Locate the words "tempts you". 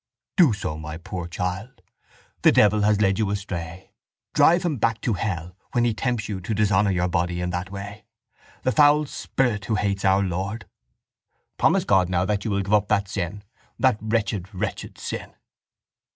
5.93-6.41